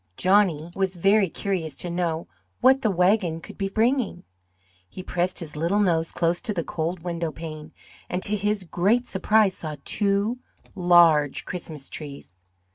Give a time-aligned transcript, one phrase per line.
[0.17, 2.27] Johnny was very curious to know
[2.59, 4.23] what the wagon could be bringing.
[4.89, 7.71] He pressed his little nose close to the cold window pane,
[8.09, 10.39] and to his great surprise, saw two
[10.73, 12.31] large Christmas trees.